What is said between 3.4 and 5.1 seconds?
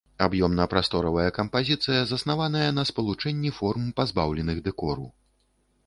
форм, пазбаўленых дэкору.